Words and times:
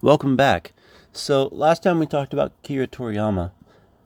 Welcome 0.00 0.36
back. 0.36 0.74
So, 1.12 1.48
last 1.50 1.82
time 1.82 1.98
we 1.98 2.06
talked 2.06 2.32
about 2.32 2.52
Akira 2.62 2.86
Toriyama. 2.86 3.50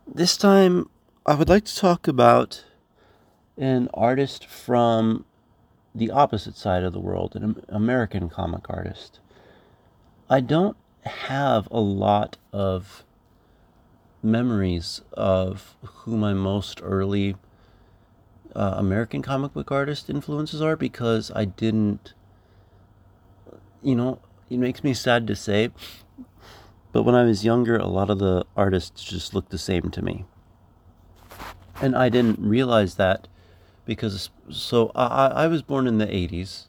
This 0.06 0.38
time, 0.38 0.88
I 1.26 1.34
would 1.34 1.50
like 1.50 1.66
to 1.66 1.76
talk 1.76 2.08
about 2.08 2.64
an 3.58 3.90
artist 3.92 4.46
from 4.46 5.26
the 5.94 6.10
opposite 6.10 6.56
side 6.56 6.82
of 6.82 6.94
the 6.94 6.98
world, 6.98 7.36
an 7.36 7.62
American 7.68 8.30
comic 8.30 8.70
artist. 8.70 9.20
I 10.30 10.40
don't 10.40 10.78
have 11.04 11.68
a 11.70 11.80
lot 11.80 12.38
of 12.54 13.04
memories 14.22 15.02
of 15.12 15.76
who 15.82 16.16
my 16.16 16.32
most 16.32 16.80
early 16.82 17.36
uh, 18.56 18.76
American 18.78 19.20
comic 19.20 19.52
book 19.52 19.70
artist 19.70 20.08
influences 20.08 20.62
are 20.62 20.74
because 20.74 21.30
I 21.34 21.44
didn't, 21.44 22.14
you 23.82 23.94
know, 23.94 24.20
it 24.52 24.58
makes 24.58 24.84
me 24.84 24.92
sad 24.92 25.26
to 25.26 25.36
say, 25.36 25.70
but 26.92 27.04
when 27.04 27.14
I 27.14 27.24
was 27.24 27.44
younger, 27.44 27.76
a 27.76 27.86
lot 27.86 28.10
of 28.10 28.18
the 28.18 28.44
artists 28.54 29.02
just 29.02 29.34
looked 29.34 29.50
the 29.50 29.58
same 29.58 29.90
to 29.90 30.02
me. 30.02 30.26
And 31.80 31.96
I 31.96 32.10
didn't 32.10 32.38
realize 32.38 32.96
that 32.96 33.28
because, 33.86 34.28
so 34.50 34.92
I, 34.94 35.28
I 35.28 35.46
was 35.46 35.62
born 35.62 35.86
in 35.86 35.98
the 35.98 36.06
80s, 36.06 36.66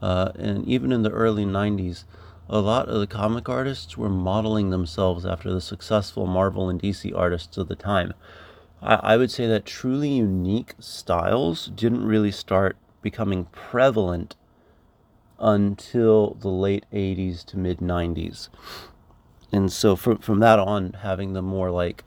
uh, 0.00 0.32
and 0.38 0.66
even 0.66 0.92
in 0.92 1.02
the 1.02 1.10
early 1.10 1.44
90s, 1.44 2.04
a 2.48 2.60
lot 2.60 2.88
of 2.88 3.00
the 3.00 3.06
comic 3.06 3.48
artists 3.48 3.98
were 3.98 4.08
modeling 4.08 4.70
themselves 4.70 5.26
after 5.26 5.52
the 5.52 5.60
successful 5.60 6.26
Marvel 6.26 6.68
and 6.68 6.80
DC 6.80 7.12
artists 7.16 7.58
of 7.58 7.68
the 7.68 7.76
time. 7.76 8.14
I, 8.80 8.94
I 8.94 9.16
would 9.16 9.30
say 9.30 9.46
that 9.48 9.66
truly 9.66 10.10
unique 10.10 10.74
styles 10.78 11.66
didn't 11.66 12.06
really 12.06 12.30
start 12.30 12.76
becoming 13.02 13.46
prevalent 13.46 14.36
until 15.40 16.34
the 16.40 16.48
late 16.48 16.84
80s 16.92 17.44
to 17.46 17.58
mid 17.58 17.78
90s. 17.78 18.48
And 19.52 19.72
so 19.72 19.96
from, 19.96 20.18
from 20.18 20.38
that 20.40 20.58
on, 20.58 20.92
having 21.02 21.32
the 21.32 21.42
more 21.42 21.70
like 21.70 22.04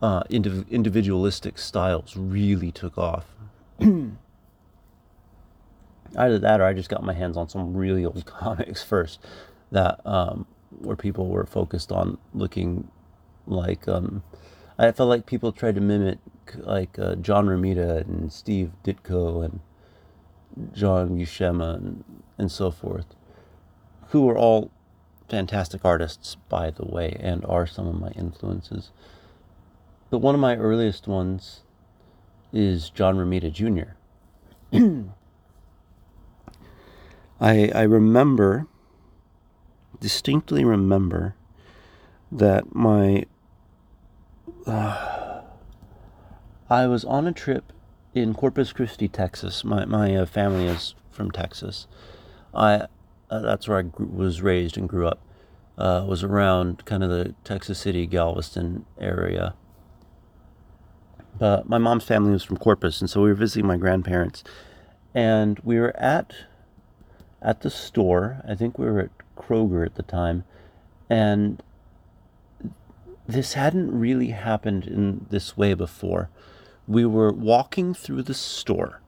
uh, 0.00 0.22
indiv- 0.24 0.68
individualistic 0.70 1.58
styles 1.58 2.16
really 2.16 2.72
took 2.72 2.96
off. 2.96 3.26
Either 6.16 6.38
that 6.38 6.60
or 6.60 6.64
I 6.64 6.72
just 6.72 6.88
got 6.88 7.02
my 7.02 7.12
hands 7.12 7.36
on 7.36 7.48
some 7.48 7.74
really 7.74 8.04
old 8.04 8.24
comics 8.26 8.82
first 8.82 9.20
that 9.70 10.00
um, 10.06 10.46
where 10.70 10.96
people 10.96 11.28
were 11.28 11.46
focused 11.46 11.90
on 11.92 12.18
looking 12.34 12.88
like 13.46 13.88
um, 13.88 14.22
I 14.78 14.92
felt 14.92 15.08
like 15.08 15.26
people 15.26 15.52
tried 15.52 15.74
to 15.76 15.80
mimic 15.80 16.18
like 16.56 16.98
uh, 16.98 17.14
John 17.16 17.46
Romita 17.46 18.00
and 18.02 18.32
Steve 18.32 18.72
Ditko 18.84 19.44
and 19.44 19.60
John 20.72 21.18
Buscema 21.18 21.76
and, 21.76 22.04
and 22.38 22.50
so 22.50 22.70
forth, 22.70 23.14
who 24.08 24.28
are 24.28 24.36
all 24.36 24.70
fantastic 25.28 25.84
artists, 25.84 26.36
by 26.48 26.70
the 26.70 26.84
way, 26.84 27.16
and 27.18 27.44
are 27.46 27.66
some 27.66 27.86
of 27.86 27.98
my 27.98 28.10
influences. 28.10 28.90
But 30.10 30.18
one 30.18 30.34
of 30.34 30.40
my 30.40 30.56
earliest 30.56 31.08
ones 31.08 31.62
is 32.52 32.90
John 32.90 33.16
Romita 33.16 33.50
Jr. 33.50 33.94
I, 37.40 37.70
I 37.74 37.82
remember, 37.82 38.66
distinctly 40.00 40.64
remember, 40.64 41.34
that 42.30 42.74
my. 42.74 43.24
Uh, 44.66 45.40
I 46.70 46.86
was 46.86 47.04
on 47.04 47.26
a 47.26 47.32
trip 47.32 47.72
in 48.14 48.34
Corpus 48.34 48.72
Christi, 48.72 49.08
Texas. 49.08 49.64
My 49.64 49.84
my 49.84 50.14
uh, 50.14 50.26
family 50.26 50.66
is 50.66 50.94
from 51.10 51.30
Texas. 51.30 51.86
I 52.54 52.86
uh, 53.30 53.40
that's 53.40 53.68
where 53.68 53.78
I 53.78 53.90
was 53.98 54.42
raised 54.42 54.76
and 54.76 54.88
grew 54.88 55.06
up. 55.06 55.20
Uh, 55.78 56.04
was 56.06 56.22
around 56.22 56.84
kind 56.84 57.02
of 57.02 57.08
the 57.08 57.34
Texas 57.44 57.78
City, 57.78 58.06
Galveston 58.06 58.84
area. 59.00 59.54
But 61.38 61.68
my 61.68 61.78
mom's 61.78 62.04
family 62.04 62.32
was 62.32 62.44
from 62.44 62.58
Corpus, 62.58 63.00
and 63.00 63.08
so 63.08 63.22
we 63.22 63.28
were 63.28 63.34
visiting 63.34 63.66
my 63.66 63.78
grandparents, 63.78 64.44
and 65.14 65.58
we 65.64 65.78
were 65.78 65.96
at 65.96 66.34
at 67.40 67.62
the 67.62 67.70
store. 67.70 68.42
I 68.46 68.54
think 68.54 68.78
we 68.78 68.86
were 68.86 69.00
at 69.00 69.10
Kroger 69.36 69.86
at 69.86 69.94
the 69.94 70.02
time, 70.02 70.44
and 71.08 71.62
this 73.26 73.54
hadn't 73.54 73.98
really 73.98 74.28
happened 74.28 74.86
in 74.86 75.26
this 75.30 75.56
way 75.56 75.72
before 75.72 76.28
we 76.92 77.04
were 77.04 77.32
walking 77.32 77.94
through 77.94 78.22
the 78.22 78.34
store. 78.34 79.00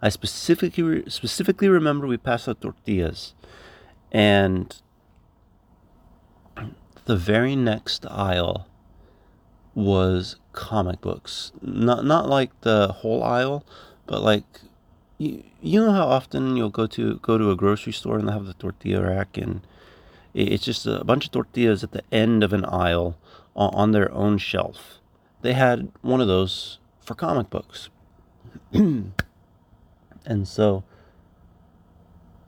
I 0.00 0.08
specifically 0.08 1.08
specifically 1.08 1.68
remember 1.68 2.06
we 2.06 2.16
passed 2.16 2.46
the 2.46 2.54
tortillas, 2.54 3.34
and 4.12 4.74
the 7.04 7.16
very 7.16 7.56
next 7.56 8.06
aisle 8.06 8.66
was 9.74 10.36
comic 10.52 11.00
books. 11.00 11.52
Not 11.60 12.04
not 12.04 12.28
like 12.28 12.58
the 12.60 12.88
whole 12.88 13.22
aisle, 13.22 13.64
but 14.06 14.22
like 14.22 14.44
you, 15.18 15.42
you 15.60 15.80
know 15.80 15.92
how 15.92 16.06
often 16.06 16.56
you'll 16.56 16.70
go 16.70 16.86
to 16.86 17.18
go 17.22 17.38
to 17.38 17.50
a 17.50 17.56
grocery 17.56 17.92
store 17.92 18.18
and 18.18 18.28
they 18.28 18.32
have 18.32 18.46
the 18.46 18.54
tortilla 18.54 19.02
rack 19.02 19.36
and 19.36 19.62
it's 20.34 20.64
just 20.64 20.84
a 20.84 21.04
bunch 21.04 21.26
of 21.26 21.32
tortillas 21.32 21.84
at 21.84 21.92
the 21.92 22.02
end 22.10 22.42
of 22.42 22.52
an 22.52 22.64
aisle 22.64 23.16
on 23.54 23.92
their 23.92 24.10
own 24.12 24.36
shelf. 24.36 24.98
They 25.42 25.52
had 25.52 25.92
one 26.02 26.20
of 26.20 26.26
those 26.26 26.78
for 27.04 27.14
comic 27.14 27.50
books. 27.50 27.90
and 28.72 29.12
so 30.44 30.84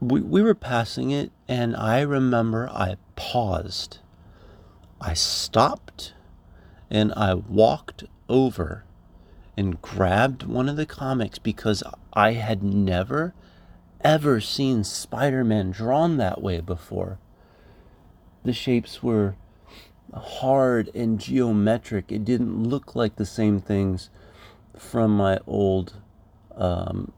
we, 0.01 0.21
we 0.21 0.43
were 0.43 0.55
passing 0.55 1.11
it, 1.11 1.31
and 1.47 1.77
I 1.77 2.01
remember 2.01 2.69
I 2.69 2.97
paused. 3.15 3.99
I 5.01 5.15
stopped 5.15 6.15
and 6.91 7.13
I 7.15 7.35
walked 7.35 8.05
over 8.29 8.85
and 9.57 9.81
grabbed 9.83 10.45
one 10.45 10.69
of 10.69 10.77
the 10.77 10.87
comics 10.87 11.39
because 11.39 11.83
I 12.13 12.33
had 12.33 12.63
never, 12.63 13.35
ever 14.03 14.41
seen 14.41 14.85
Spider 14.85 15.45
Man 15.45 15.71
drawn 15.71 16.17
that 16.17 16.43
way 16.43 16.61
before. 16.61 17.19
The 18.45 18.53
shapes 18.53 19.03
were 19.03 19.35
hard 20.15 20.91
and 20.95 21.19
geometric, 21.19 22.13
it 22.13 22.25
didn't 22.25 22.65
look 22.65 22.95
like 22.95 23.17
the 23.17 23.27
same 23.27 23.61
things 23.61 24.09
from 24.79 25.17
my 25.17 25.39
old, 25.47 25.95
um, 26.57 27.13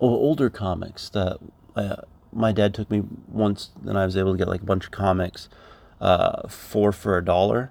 older 0.00 0.50
comics 0.50 1.08
that 1.10 1.38
uh, 1.76 1.96
my 2.32 2.52
dad 2.52 2.74
took 2.74 2.90
me 2.90 3.02
once, 3.28 3.70
and 3.86 3.98
I 3.98 4.04
was 4.04 4.16
able 4.16 4.32
to 4.32 4.38
get 4.38 4.48
like 4.48 4.62
a 4.62 4.66
bunch 4.66 4.86
of 4.86 4.90
comics, 4.90 5.48
uh, 6.00 6.48
four 6.48 6.92
for 6.92 7.16
a 7.16 7.24
dollar. 7.24 7.70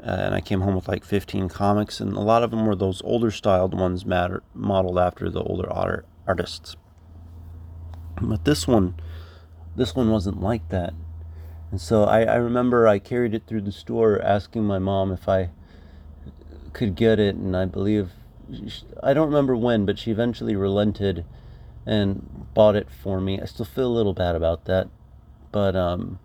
and 0.00 0.34
I 0.34 0.40
came 0.40 0.60
home 0.60 0.74
with 0.74 0.88
like 0.88 1.04
15 1.04 1.48
comics, 1.48 2.00
and 2.00 2.14
a 2.14 2.20
lot 2.20 2.42
of 2.42 2.50
them 2.50 2.66
were 2.66 2.76
those 2.76 3.00
older 3.04 3.30
styled 3.30 3.78
ones 3.78 4.04
matter, 4.04 4.42
modeled 4.54 4.98
after 4.98 5.30
the 5.30 5.42
older 5.42 5.70
art, 5.72 6.06
artists. 6.26 6.76
But 8.20 8.44
this 8.44 8.66
one, 8.66 8.94
this 9.76 9.94
one 9.94 10.10
wasn't 10.10 10.40
like 10.40 10.68
that. 10.68 10.94
And 11.70 11.80
so 11.80 12.04
I, 12.04 12.22
I 12.22 12.36
remember 12.36 12.86
I 12.86 12.98
carried 12.98 13.34
it 13.34 13.44
through 13.46 13.62
the 13.62 13.72
store 13.72 14.20
asking 14.22 14.64
my 14.64 14.78
mom 14.78 15.10
if 15.10 15.28
I 15.28 15.50
could 16.74 16.94
get 16.94 17.18
it, 17.18 17.36
and 17.36 17.56
I 17.56 17.64
believe 17.64 18.10
I 19.02 19.14
don't 19.14 19.28
remember 19.28 19.56
when, 19.56 19.86
but 19.86 19.98
she 19.98 20.10
eventually 20.10 20.54
relented 20.54 21.24
and 21.86 22.46
bought 22.52 22.76
it 22.76 22.90
for 22.90 23.20
me. 23.20 23.40
I 23.40 23.46
still 23.46 23.64
feel 23.64 23.86
a 23.86 23.96
little 23.96 24.12
bad 24.12 24.34
about 24.34 24.66
that, 24.66 24.88
but 25.50 25.74
um, 25.74 26.18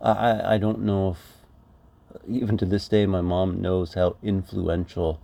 I 0.00 0.54
I 0.54 0.58
don't 0.58 0.80
know 0.80 1.10
if 1.10 1.18
even 2.28 2.56
to 2.58 2.66
this 2.66 2.88
day 2.88 3.06
my 3.06 3.20
mom 3.20 3.60
knows 3.60 3.94
how 3.94 4.16
influential 4.22 5.20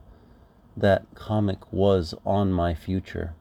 that 0.77 1.07
comic 1.15 1.73
was 1.73 2.15
on 2.25 2.53
my 2.53 2.75
future. 2.75 3.35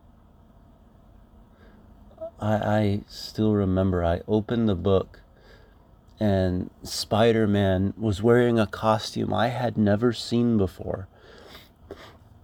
I 2.39 2.53
I 2.53 3.01
still 3.07 3.53
remember 3.53 4.03
I 4.03 4.21
opened 4.27 4.67
the 4.67 4.75
book 4.75 5.21
and 6.19 6.69
Spider 6.83 7.47
Man 7.47 7.93
was 7.97 8.21
wearing 8.21 8.59
a 8.59 8.67
costume 8.67 9.33
I 9.33 9.49
had 9.49 9.77
never 9.77 10.13
seen 10.13 10.57
before. 10.57 11.07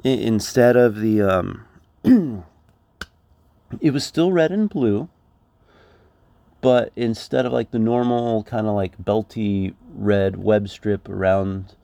Instead 0.03 0.75
of 0.75 0.99
the, 0.99 1.21
um, 1.21 1.65
it 3.81 3.91
was 3.91 4.03
still 4.05 4.31
red 4.31 4.51
and 4.51 4.69
blue, 4.69 5.09
but 6.61 6.91
instead 6.95 7.45
of 7.45 7.51
like 7.51 7.71
the 7.71 7.79
normal 7.79 8.43
kind 8.43 8.67
of 8.67 8.73
like 8.75 8.97
belty 8.97 9.73
red 9.93 10.37
web 10.37 10.69
strip 10.69 11.09
around 11.09 11.75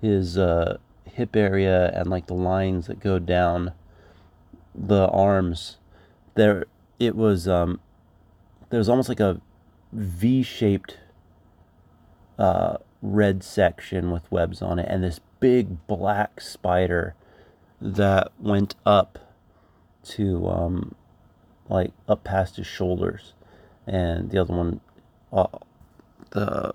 his 0.00 0.36
uh, 0.36 0.78
hip 1.04 1.34
area 1.34 1.90
and 1.94 2.10
like 2.10 2.26
the 2.26 2.34
lines 2.34 2.86
that 2.86 3.00
go 3.00 3.18
down 3.18 3.72
the 4.74 5.08
arms, 5.08 5.78
there 6.34 6.66
it 6.98 7.16
was 7.16 7.48
um, 7.48 7.80
there 8.70 8.78
was 8.78 8.88
almost 8.88 9.08
like 9.08 9.20
a 9.20 9.40
V-shaped 9.92 10.96
uh, 12.38 12.76
red 13.00 13.42
section 13.42 14.10
with 14.10 14.30
webs 14.30 14.62
on 14.62 14.78
it, 14.78 14.86
and 14.88 15.02
this 15.02 15.20
big 15.40 15.86
black 15.86 16.40
spider 16.40 17.14
that 17.80 18.30
went 18.38 18.74
up 18.86 19.18
to 20.04 20.48
um, 20.48 20.94
like 21.68 21.92
up 22.08 22.24
past 22.24 22.56
his 22.56 22.66
shoulders, 22.66 23.34
and 23.86 24.30
the 24.30 24.38
other 24.38 24.54
one, 24.54 24.80
uh, 25.32 25.46
the 26.30 26.72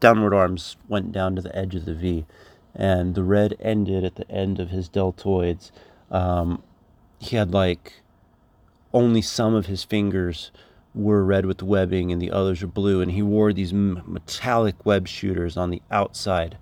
downward 0.00 0.34
arms 0.34 0.76
went 0.88 1.12
down 1.12 1.36
to 1.36 1.42
the 1.42 1.56
edge 1.56 1.74
of 1.74 1.84
the 1.84 1.94
V, 1.94 2.24
and 2.74 3.14
the 3.14 3.24
red 3.24 3.56
ended 3.60 4.04
at 4.04 4.16
the 4.16 4.30
end 4.30 4.58
of 4.58 4.70
his 4.70 4.88
deltoids. 4.88 5.70
Um, 6.10 6.62
he 7.18 7.36
had 7.36 7.52
like 7.52 8.02
only 8.92 9.22
some 9.22 9.54
of 9.54 9.66
his 9.66 9.84
fingers 9.84 10.50
were 10.94 11.24
red 11.24 11.46
with 11.46 11.62
webbing 11.62 12.12
and 12.12 12.20
the 12.20 12.30
others 12.30 12.62
were 12.62 12.68
blue. 12.68 13.00
And 13.00 13.12
he 13.12 13.22
wore 13.22 13.52
these 13.52 13.72
metallic 13.72 14.84
web 14.84 15.08
shooters 15.08 15.56
on 15.56 15.70
the 15.70 15.82
outside 15.90 16.58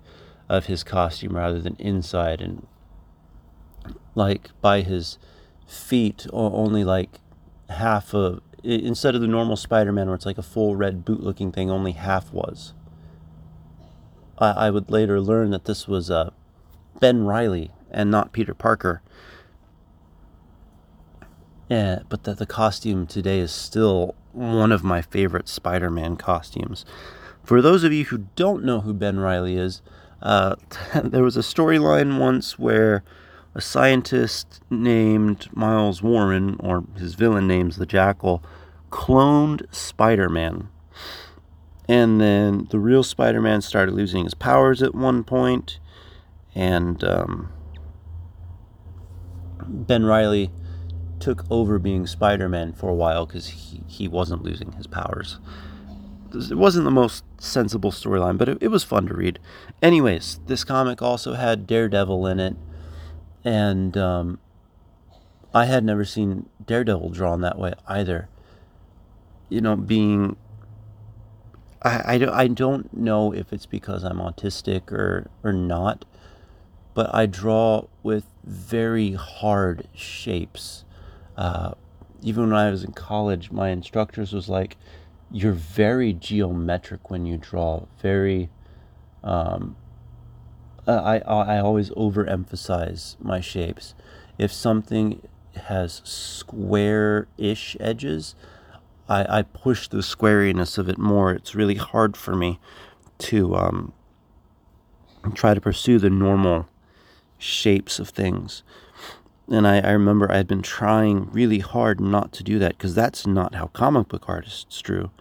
of 0.49 0.65
his 0.65 0.83
costume 0.83 1.35
rather 1.35 1.59
than 1.61 1.75
inside. 1.79 2.41
And 2.41 2.65
like 4.15 4.49
by 4.61 4.81
his 4.81 5.17
feet 5.67 6.27
only 6.31 6.83
like 6.83 7.19
half 7.69 8.13
of 8.13 8.41
instead 8.63 9.15
of 9.15 9.21
the 9.21 9.27
normal 9.27 9.55
spider-man 9.55 10.07
where 10.07 10.15
it's 10.15 10.25
like 10.25 10.37
a 10.37 10.43
full 10.43 10.75
red 10.75 11.03
boot 11.03 11.21
looking 11.21 11.51
thing 11.51 11.71
only 11.71 11.93
half 11.93 12.31
was. 12.31 12.73
I, 14.37 14.51
I 14.51 14.69
would 14.69 14.91
later 14.91 15.19
learn 15.19 15.51
that 15.51 15.65
this 15.65 15.87
was 15.87 16.11
uh, 16.11 16.31
ben 16.99 17.23
riley 17.23 17.71
and 17.89 18.11
not 18.11 18.33
peter 18.33 18.53
parker 18.53 19.01
yeah, 21.71 21.99
but 22.09 22.25
that 22.25 22.37
the 22.37 22.45
costume 22.45 23.07
today 23.07 23.39
is 23.39 23.49
still 23.49 24.13
one 24.33 24.73
of 24.73 24.83
my 24.83 25.01
favorite 25.01 25.47
Spider 25.47 25.89
Man 25.89 26.17
costumes. 26.17 26.83
For 27.45 27.61
those 27.61 27.85
of 27.85 27.93
you 27.93 28.03
who 28.03 28.25
don't 28.35 28.65
know 28.65 28.81
who 28.81 28.93
Ben 28.93 29.21
Riley 29.21 29.55
is, 29.55 29.81
uh, 30.21 30.57
there 31.01 31.23
was 31.23 31.37
a 31.37 31.41
storyline 31.41 32.19
once 32.19 32.59
where 32.59 33.05
a 33.55 33.61
scientist 33.61 34.59
named 34.69 35.47
Miles 35.55 36.03
Warren, 36.03 36.57
or 36.59 36.83
his 36.97 37.13
villain 37.13 37.47
name's 37.47 37.77
the 37.77 37.85
Jackal, 37.85 38.43
cloned 38.89 39.63
Spider 39.73 40.27
Man. 40.27 40.67
And 41.87 42.19
then 42.19 42.67
the 42.69 42.79
real 42.79 43.01
Spider 43.01 43.39
Man 43.39 43.61
started 43.61 43.95
losing 43.95 44.25
his 44.25 44.33
powers 44.33 44.83
at 44.83 44.93
one 44.93 45.23
point, 45.23 45.79
and 46.53 47.01
um, 47.01 47.53
Ben 49.65 50.03
Riley 50.03 50.51
took 51.21 51.45
over 51.49 51.79
being 51.79 52.07
Spider 52.07 52.49
Man 52.49 52.73
for 52.73 52.89
a 52.89 52.93
while 52.93 53.25
because 53.25 53.47
he, 53.47 53.81
he 53.87 54.07
wasn't 54.07 54.43
losing 54.43 54.73
his 54.73 54.87
powers. 54.87 55.39
It 56.33 56.57
wasn't 56.57 56.85
the 56.85 56.91
most 56.91 57.23
sensible 57.39 57.91
storyline, 57.91 58.37
but 58.37 58.49
it, 58.49 58.57
it 58.61 58.67
was 58.69 58.83
fun 58.83 59.07
to 59.07 59.13
read. 59.13 59.39
Anyways, 59.81 60.39
this 60.47 60.63
comic 60.63 61.01
also 61.01 61.33
had 61.33 61.67
Daredevil 61.67 62.25
in 62.27 62.39
it, 62.39 62.55
and 63.43 63.97
um, 63.97 64.39
I 65.53 65.65
had 65.65 65.83
never 65.83 66.05
seen 66.05 66.49
Daredevil 66.65 67.09
drawn 67.09 67.41
that 67.41 67.57
way 67.57 67.73
either. 67.87 68.29
You 69.49 69.61
know, 69.61 69.75
being. 69.75 70.37
I, 71.83 72.15
I, 72.15 72.41
I 72.43 72.47
don't 72.47 72.93
know 72.95 73.33
if 73.33 73.51
it's 73.51 73.65
because 73.65 74.03
I'm 74.03 74.19
autistic 74.19 74.91
or, 74.91 75.29
or 75.43 75.51
not, 75.51 76.05
but 76.93 77.13
I 77.13 77.25
draw 77.25 77.87
with 78.03 78.25
very 78.43 79.13
hard 79.13 79.87
shapes 79.93 80.85
uh, 81.37 81.73
even 82.21 82.49
when 82.49 82.55
I 82.55 82.69
was 82.69 82.83
in 82.83 82.93
college, 82.93 83.51
my 83.51 83.69
instructors 83.69 84.33
was 84.33 84.49
like, 84.49 84.77
"You're 85.31 85.53
very 85.53 86.13
geometric 86.13 87.09
when 87.09 87.25
you 87.25 87.37
draw. 87.37 87.85
Very." 88.01 88.49
Um, 89.23 89.75
I, 90.87 91.19
I 91.19 91.59
always 91.59 91.91
overemphasize 91.91 93.15
my 93.21 93.39
shapes. 93.39 93.93
If 94.37 94.51
something 94.51 95.21
has 95.55 96.01
square-ish 96.03 97.77
edges, 97.79 98.35
I, 99.07 99.39
I 99.39 99.41
push 99.43 99.87
the 99.87 99.97
squariness 99.97 100.77
of 100.77 100.89
it 100.89 100.97
more. 100.97 101.31
It's 101.31 101.53
really 101.53 101.75
hard 101.75 102.17
for 102.17 102.35
me 102.35 102.59
to 103.19 103.55
um, 103.55 103.93
try 105.33 105.53
to 105.53 105.61
pursue 105.61 105.99
the 105.99 106.09
normal 106.09 106.67
shapes 107.37 107.99
of 107.99 108.09
things. 108.09 108.63
And 109.51 109.67
I, 109.67 109.79
I 109.79 109.91
remember 109.91 110.31
I 110.31 110.37
had 110.37 110.47
been 110.47 110.61
trying 110.61 111.29
really 111.31 111.59
hard 111.59 111.99
not 111.99 112.31
to 112.33 112.43
do 112.43 112.57
that 112.59 112.77
because 112.77 112.95
that's 112.95 113.27
not 113.27 113.53
how 113.53 113.67
comic 113.67 114.07
book 114.07 114.23
artists 114.29 114.81
drew. 114.81 115.11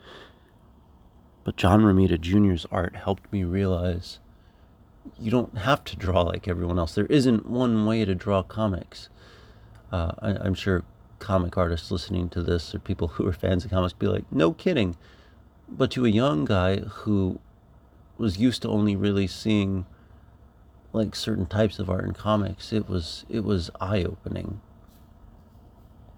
But 1.42 1.56
John 1.56 1.82
Romita 1.82 2.20
Jr.'s 2.20 2.64
art 2.70 2.94
helped 2.94 3.32
me 3.32 3.42
realize 3.42 4.20
you 5.18 5.32
don't 5.32 5.58
have 5.58 5.82
to 5.84 5.96
draw 5.96 6.22
like 6.22 6.46
everyone 6.46 6.78
else. 6.78 6.94
There 6.94 7.06
isn't 7.06 7.50
one 7.50 7.86
way 7.86 8.04
to 8.04 8.14
draw 8.14 8.44
comics. 8.44 9.08
Uh, 9.90 10.12
I, 10.20 10.46
am 10.46 10.54
sure 10.54 10.84
comic 11.18 11.58
artists 11.58 11.90
listening 11.90 12.28
to 12.28 12.40
this 12.40 12.72
or 12.72 12.78
people 12.78 13.08
who 13.08 13.26
are 13.26 13.32
fans 13.32 13.64
of 13.64 13.72
comics 13.72 13.94
be 13.94 14.06
like, 14.06 14.30
no 14.30 14.52
kidding. 14.52 14.96
But 15.68 15.90
to 15.92 16.06
a 16.06 16.08
young 16.08 16.44
guy 16.44 16.76
who 16.76 17.40
was 18.16 18.38
used 18.38 18.62
to 18.62 18.68
only 18.68 18.94
really 18.94 19.26
seeing 19.26 19.86
like 20.92 21.14
certain 21.14 21.46
types 21.46 21.78
of 21.78 21.88
art 21.88 22.04
and 22.04 22.14
comics, 22.14 22.72
it 22.72 22.88
was 22.88 23.24
it 23.28 23.44
was 23.44 23.70
eye 23.80 24.02
opening. 24.02 24.60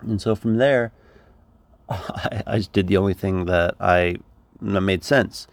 And 0.01 0.21
so 0.21 0.35
from 0.35 0.57
there, 0.57 0.93
I, 1.89 2.43
I 2.47 2.57
just 2.59 2.73
did 2.73 2.87
the 2.87 2.97
only 2.97 3.15
thing 3.15 3.47
that 3.47 3.75
I 3.81 4.17
that 4.61 4.81
made 4.81 5.05
sense. 5.05 5.47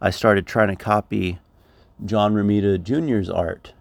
I 0.00 0.10
started 0.10 0.46
trying 0.46 0.68
to 0.68 0.76
copy 0.76 1.38
John 2.04 2.34
Romita 2.34 2.82
Jr.'s 2.82 3.30
art 3.30 3.72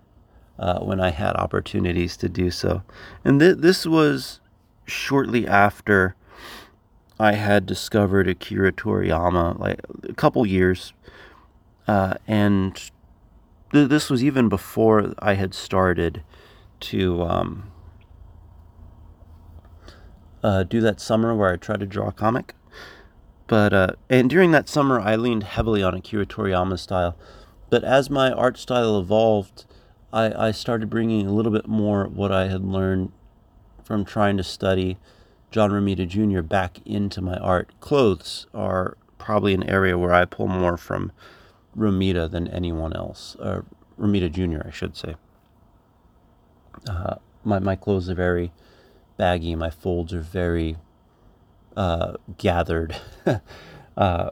uh, 0.60 0.80
when 0.80 1.00
I 1.00 1.10
had 1.10 1.36
opportunities 1.36 2.16
to 2.18 2.30
do 2.30 2.52
so, 2.52 2.84
and 3.26 3.40
th- 3.40 3.58
this 3.58 3.86
was 3.86 4.40
shortly 4.86 5.48
after 5.48 6.16
I 7.20 7.34
had 7.34 7.66
discovered 7.66 8.28
Akira 8.28 8.72
Toriyama, 8.72 9.60
like 9.60 9.80
a 10.10 10.14
couple 10.14 10.46
years, 10.46 10.94
uh, 11.88 12.16
and 12.28 12.92
this 13.72 14.10
was 14.10 14.24
even 14.24 14.50
before 14.50 15.14
I 15.20 15.34
had 15.34 15.54
started 15.54 16.24
to 16.82 17.22
um, 17.24 17.72
uh, 20.44 20.64
do 20.64 20.82
that 20.82 21.00
summer 21.00 21.36
where 21.36 21.54
I 21.54 21.56
tried 21.58 21.80
to 21.80 21.86
draw 21.86 22.10
a 22.10 22.12
comic. 22.12 22.54
But 23.48 23.74
uh, 23.74 23.94
and 24.10 24.30
during 24.30 24.52
that 24.52 24.70
summer, 24.70 25.00
I 25.00 25.16
leaned 25.16 25.44
heavily 25.44 25.84
on 25.84 25.94
Akira 25.94 26.26
Toriyama 26.26 26.80
style. 26.80 27.18
But 27.70 27.84
as 27.84 28.10
my 28.10 28.32
art 28.32 28.58
style 28.58 29.00
evolved, 29.00 29.66
I, 30.14 30.48
I 30.48 30.52
started 30.52 30.90
bringing 30.90 31.28
a 31.28 31.34
little 31.34 31.52
bit 31.52 31.68
more 31.68 32.06
what 32.06 32.32
I 32.32 32.48
had 32.48 32.64
learned 32.64 33.12
from 33.84 34.06
trying 34.06 34.38
to 34.38 34.44
study 34.44 34.98
John 35.52 35.72
Romita 35.72 36.08
Jr. 36.08 36.42
back 36.42 36.80
into 36.86 37.22
my 37.22 37.38
art. 37.38 37.72
Clothes 37.80 38.48
are 38.54 38.98
probably 39.18 39.54
an 39.54 39.70
area 39.70 39.98
where 39.98 40.14
I 40.14 40.26
pull 40.26 40.48
more 40.48 40.78
from 40.78 41.12
Romita 41.78 42.30
than 42.30 42.48
anyone 42.48 42.94
else, 42.94 43.36
or 43.40 43.66
Romita 44.00 44.32
Jr., 44.32 44.68
I 44.68 44.72
should 44.72 44.96
say. 44.96 45.16
Uh, 46.90 47.16
my, 47.44 47.60
my 47.60 47.76
clothes 47.76 48.10
are 48.10 48.16
very 48.16 48.52
baggy, 49.18 49.56
my 49.56 49.70
folds 49.70 50.14
are 50.14 50.22
very 50.22 50.78
uh, 51.76 52.14
gathered 52.38 52.96
uh, 53.98 54.30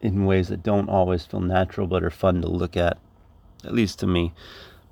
in 0.00 0.24
ways 0.24 0.48
that 0.48 0.62
don't 0.62 0.88
always 0.88 1.24
feel 1.24 1.40
natural 1.40 1.86
but 1.86 2.02
are 2.02 2.10
fun 2.10 2.40
to 2.42 2.48
look 2.48 2.76
at, 2.76 2.98
at 3.64 3.74
least 3.74 3.98
to 4.00 4.06
me. 4.06 4.32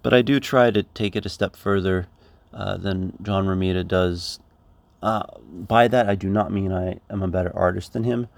But 0.03 0.15
I 0.15 0.23
do 0.23 0.39
try 0.39 0.71
to 0.71 0.83
take 0.83 1.17
it 1.17 1.27
a 1.27 1.31
step 1.31 1.57
further 1.57 2.07
uh, 2.53 2.77
than 2.77 3.17
John 3.23 3.47
Romita 3.47 3.87
does. 3.87 4.39
Uh, 5.03 5.25
by 5.51 5.89
that, 5.89 6.09
I 6.09 6.15
do 6.15 6.29
not 6.29 6.53
mean 6.53 6.73
I 6.73 7.01
am 7.11 7.23
a 7.23 7.29
better 7.29 7.55
artist 7.55 7.93
than 7.93 8.05
him. 8.05 8.29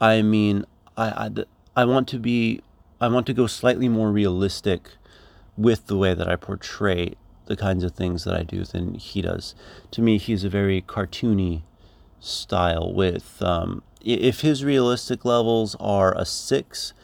I 0.00 0.22
mean 0.22 0.64
I, 0.96 1.26
I, 1.26 1.30
I 1.76 1.84
want 1.84 2.08
to 2.08 2.18
be 2.18 2.60
I 3.04 3.08
want 3.08 3.26
to 3.26 3.34
go 3.34 3.46
slightly 3.46 3.90
more 3.90 4.10
realistic 4.10 4.92
with 5.58 5.88
the 5.88 5.98
way 5.98 6.14
that 6.14 6.26
I 6.26 6.36
portray 6.36 7.16
the 7.44 7.54
kinds 7.54 7.84
of 7.84 7.92
things 7.92 8.24
that 8.24 8.34
I 8.34 8.44
do 8.44 8.64
than 8.64 8.94
he 8.94 9.20
does. 9.20 9.54
To 9.90 10.00
me, 10.00 10.16
he's 10.16 10.42
a 10.42 10.48
very 10.48 10.80
cartoony 10.80 11.64
style. 12.18 12.90
With 12.94 13.42
um, 13.42 13.82
if 14.00 14.40
his 14.40 14.64
realistic 14.64 15.22
levels 15.26 15.76
are 15.78 16.16
a 16.16 16.24
six, 16.24 16.94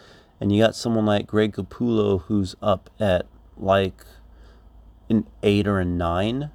and 0.40 0.50
you 0.50 0.62
got 0.62 0.75
someone 0.75 1.04
like 1.04 1.26
Greg 1.26 1.52
Capullo 1.52 2.23
who's 2.23 2.57
up 2.62 2.88
at 2.99 3.26
like 3.59 4.07
an 5.11 5.26
eight 5.42 5.69
or 5.69 5.80
a 5.80 5.85
nine, 5.85 6.50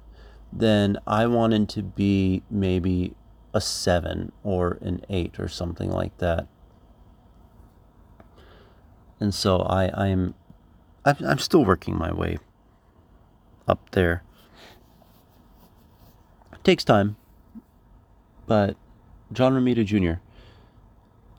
then 0.52 0.98
I 1.06 1.28
wanted 1.28 1.68
to 1.68 1.84
be 1.84 2.42
maybe 2.50 3.14
a 3.54 3.60
seven 3.60 4.32
or 4.42 4.78
an 4.80 5.04
eight 5.08 5.38
or 5.38 5.46
something 5.46 5.92
like 5.92 6.18
that 6.18 6.48
and 9.20 9.34
so 9.34 9.60
I 9.60 9.90
I'm 9.94 10.34
I'm 11.04 11.38
still 11.38 11.64
working 11.64 11.96
my 11.96 12.12
way 12.12 12.38
up 13.68 13.90
there. 13.92 14.22
It 16.52 16.64
takes 16.64 16.84
time, 16.84 17.16
but 18.46 18.76
John 19.32 19.52
Romita 19.52 19.84
Jr. 19.84 20.20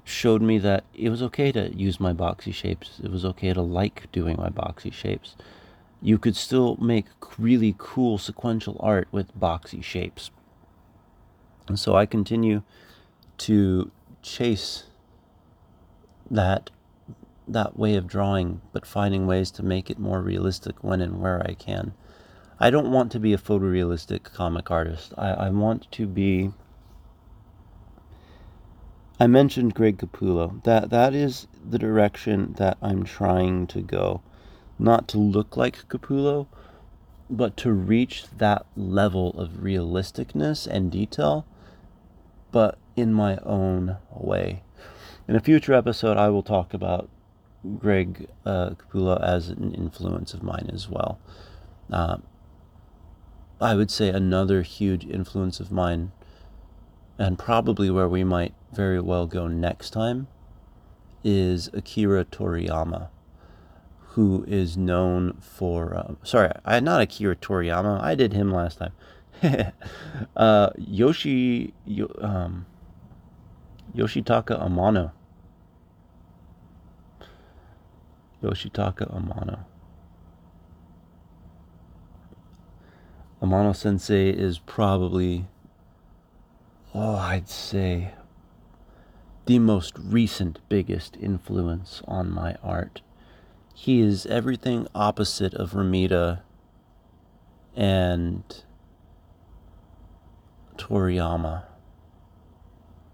showed 0.04 0.42
me 0.42 0.58
that 0.60 0.86
it 0.94 1.10
was 1.10 1.22
okay 1.24 1.52
to 1.52 1.74
use 1.76 2.00
my 2.00 2.14
boxy 2.14 2.54
shapes. 2.54 3.00
It 3.04 3.12
was 3.12 3.26
okay 3.26 3.54
to 3.54 3.62
like 3.62 4.10
doing 4.12 4.38
my 4.38 4.50
boxy 4.50 4.92
shapes. 4.92 5.36
You 6.02 6.18
could 6.18 6.36
still 6.36 6.78
make 6.78 7.08
really 7.38 7.76
cool 7.78 8.18
sequential 8.18 8.78
art 8.80 9.08
with 9.12 9.38
boxy 9.38 9.84
shapes. 9.84 10.32
And 11.68 11.78
so 11.78 11.96
I 11.96 12.06
continue 12.06 12.64
to 13.40 13.92
chase 14.22 14.84
that 16.32 16.70
that 17.48 17.78
way 17.78 17.96
of 17.96 18.08
drawing, 18.08 18.62
but 18.74 18.86
finding 18.86 19.26
ways 19.28 19.52
to 19.52 19.64
make 19.64 19.90
it 19.90 20.00
more 20.00 20.22
realistic 20.22 20.84
when 20.84 21.02
and 21.02 21.20
where 21.20 21.42
I 21.46 21.54
can. 21.54 21.94
I 22.60 22.70
don't 22.70 22.92
want 22.92 23.12
to 23.12 23.20
be 23.20 23.34
a 23.34 23.38
photorealistic 23.38 24.24
comic 24.24 24.72
artist. 24.72 25.14
I, 25.18 25.30
I 25.30 25.50
want 25.50 25.92
to 25.92 26.08
be. 26.08 26.52
I 29.20 29.28
mentioned 29.28 29.76
Greg 29.76 29.98
Capullo. 29.98 30.64
That 30.64 30.90
that 30.90 31.14
is 31.14 31.48
the 31.68 31.80
direction 31.80 32.54
that 32.58 32.78
I'm 32.82 33.04
trying 33.04 33.68
to 33.68 33.82
go. 33.82 34.22
Not 34.80 35.08
to 35.10 35.18
look 35.18 35.56
like 35.56 35.88
Capullo, 35.88 36.48
but 37.30 37.58
to 37.58 37.72
reach 37.72 38.26
that 38.38 38.66
level 38.76 39.40
of 39.40 39.62
realisticness 39.62 40.66
and 40.66 40.92
detail, 40.92 41.46
but 42.52 42.78
in 42.96 43.14
my 43.14 43.38
own 43.38 43.98
way. 44.12 44.64
In 45.28 45.36
a 45.36 45.42
future 45.42 45.74
episode, 45.74 46.18
I 46.18 46.30
will 46.30 46.44
talk 46.44 46.74
about 46.74 47.10
Greg 47.80 48.28
uh, 48.46 48.72
Capullo 48.72 49.22
as 49.22 49.50
an 49.50 49.74
influence 49.74 50.34
of 50.34 50.44
mine 50.44 50.70
as 50.74 50.90
well. 50.90 51.20
Uh, 51.92 52.18
I 53.60 53.76
would 53.76 53.90
say 53.90 54.10
another 54.10 54.62
huge 54.62 55.06
influence 55.06 55.60
of 55.60 55.72
mine, 55.72 56.12
and 57.18 57.40
probably 57.40 57.90
where 57.90 58.08
we 58.08 58.24
might 58.24 58.54
very 58.72 59.00
well 59.00 59.26
go 59.26 59.48
next 59.48 59.92
time, 59.92 60.28
is 61.24 61.70
Akira 61.74 62.26
Toriyama, 62.26 63.10
who 64.10 64.46
is 64.48 64.78
known 64.78 65.34
for. 65.42 65.96
Uh, 65.96 66.14
sorry, 66.24 66.52
I 66.66 66.80
not 66.80 67.02
Akira 67.02 67.36
Toriyama. 67.36 68.02
I 68.02 68.16
did 68.16 68.34
him 68.34 68.52
last 68.52 68.80
time. 68.80 68.94
uh, 70.36 70.70
Yoshi, 70.78 71.74
um, 72.20 72.66
Yoshitaka 73.96 74.60
Amano. 74.62 75.12
Yoshitaka 78.44 79.12
Amano. 79.14 79.66
Amano 83.42 83.76
Sensei 83.76 84.30
is 84.30 84.60
probably, 84.60 85.48
oh, 86.94 87.16
I'd 87.16 87.50
say, 87.50 88.14
the 89.46 89.60
most 89.60 89.94
recent 89.98 90.60
biggest 90.70 91.18
influence 91.20 92.02
on 92.08 92.32
my 92.32 92.56
art. 92.62 93.02
He 93.74 94.02
is 94.02 94.26
everything 94.26 94.88
opposite 94.94 95.54
of 95.54 95.72
Romita 95.72 96.42
and 97.76 98.44
Toriyama, 100.78 101.64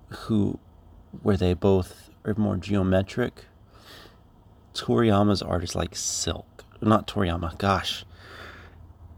who, 0.08 0.60
where 1.22 1.38
they 1.38 1.54
both 1.54 2.10
are 2.26 2.34
more 2.36 2.56
geometric. 2.58 3.46
Toriyama's 4.74 5.42
art 5.42 5.64
is 5.64 5.76
like 5.76 5.96
silk. 5.96 6.64
Not 6.82 7.08
Toriyama, 7.08 7.58
gosh. 7.58 8.06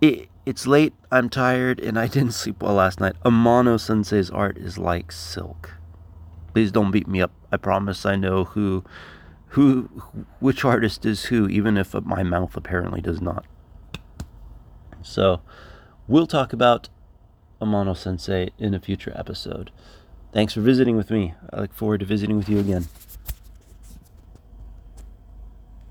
It, 0.02 0.30
it's 0.46 0.68
late, 0.68 0.94
I'm 1.12 1.30
tired, 1.30 1.80
and 1.80 1.98
I 1.98 2.08
didn't 2.16 2.34
sleep 2.34 2.62
well 2.62 2.76
last 2.76 3.00
night. 3.00 3.16
Amano 3.24 3.80
Sensei's 3.80 4.30
art 4.30 4.58
is 4.58 4.78
like 4.78 5.12
silk. 5.12 5.74
Please 6.54 6.72
don't 6.72 6.92
beat 6.92 7.08
me 7.08 7.22
up. 7.22 7.32
I 7.52 7.58
promise 7.58 8.06
I 8.06 8.16
know 8.16 8.46
who, 8.46 8.84
who, 9.50 9.84
which 10.40 10.64
artist 10.64 11.06
is 11.06 11.26
who, 11.26 11.48
even 11.48 11.78
if 11.78 11.94
my 11.94 12.24
mouth 12.24 12.56
apparently 12.56 13.02
does 13.02 13.22
not. 13.22 13.46
So, 15.02 15.42
we'll 16.08 16.28
talk 16.28 16.54
about 16.54 16.90
Amano 17.62 17.96
Sensei 17.96 18.50
in 18.58 18.74
a 18.74 18.80
future 18.80 19.14
episode. 19.16 19.72
Thanks 20.32 20.54
for 20.54 20.62
visiting 20.62 20.98
with 20.98 21.12
me. 21.12 21.34
I 21.52 21.62
look 21.62 21.74
forward 21.74 22.02
to 22.02 22.06
visiting 22.06 22.38
with 22.38 22.50
you 22.50 22.60
again. 22.60 22.88